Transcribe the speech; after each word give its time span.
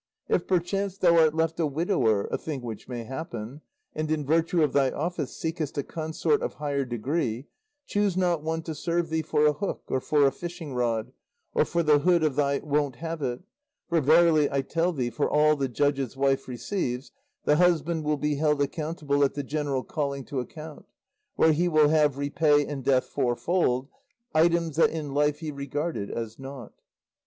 "If 0.27 0.47
perchance 0.47 0.97
thou 0.97 1.15
art 1.19 1.35
left 1.35 1.59
a 1.59 1.67
widower 1.67 2.23
a 2.31 2.37
thing 2.39 2.63
which 2.63 2.87
may 2.87 3.03
happen 3.03 3.61
and 3.93 4.09
in 4.09 4.25
virtue 4.25 4.63
of 4.63 4.73
thy 4.73 4.89
office 4.89 5.37
seekest 5.37 5.77
a 5.77 5.83
consort 5.83 6.41
of 6.41 6.55
higher 6.55 6.85
degree, 6.85 7.45
choose 7.85 8.17
not 8.17 8.41
one 8.41 8.63
to 8.63 8.73
serve 8.73 9.09
thee 9.11 9.21
for 9.21 9.45
a 9.45 9.53
hook, 9.53 9.83
or 9.89 9.99
for 10.01 10.25
a 10.25 10.31
fishing 10.31 10.73
rod, 10.73 11.11
or 11.53 11.65
for 11.65 11.83
the 11.83 11.99
hood 11.99 12.23
of 12.23 12.35
thy 12.35 12.57
'won't 12.57 12.95
have 12.95 13.21
it;' 13.21 13.43
for 13.89 14.01
verily, 14.01 14.49
I 14.51 14.61
tell 14.63 14.91
thee, 14.91 15.11
for 15.11 15.29
all 15.29 15.55
the 15.55 15.69
judge's 15.69 16.17
wife 16.17 16.47
receives, 16.47 17.11
the 17.45 17.57
husband 17.57 18.03
will 18.03 18.17
be 18.17 18.37
held 18.37 18.59
accountable 18.63 19.23
at 19.23 19.35
the 19.35 19.43
general 19.43 19.83
calling 19.83 20.25
to 20.25 20.39
account; 20.39 20.87
where 21.35 21.51
he 21.51 21.67
will 21.67 21.89
have 21.89 22.17
repay 22.17 22.65
in 22.65 22.81
death 22.81 23.05
fourfold, 23.05 23.87
items 24.33 24.77
that 24.77 24.89
in 24.89 25.13
life 25.13 25.41
he 25.41 25.51
regarded 25.51 26.09
as 26.09 26.39
naught. 26.39 26.73